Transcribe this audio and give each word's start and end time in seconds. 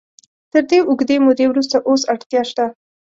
تر 0.51 0.63
دې 0.69 0.79
اوږدې 0.89 1.17
مودې 1.25 1.45
وروسته 1.49 1.77
اوس 1.87 2.01
اړتیا 2.13 2.41
شته. 2.49 2.65